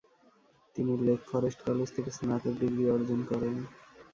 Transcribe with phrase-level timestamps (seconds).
[0.75, 3.55] তিনি Lake Forest College থেকে স্নাতক ডিগ্রী অর্জন করেন।